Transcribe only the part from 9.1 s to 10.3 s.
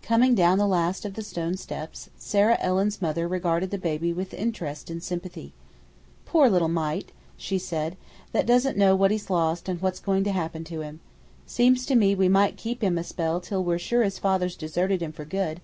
he's lost and what's going